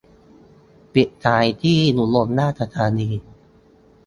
[0.93, 3.09] ปิดท้ายที่อุบลราชธานี